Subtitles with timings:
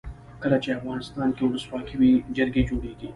[0.43, 3.09] کله چې افغانستان کې ولسواکي وي جرګې جوړیږي.